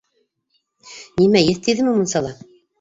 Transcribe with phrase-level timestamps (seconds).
[1.21, 2.37] Нимә, еҫ тейҙеме мунсала?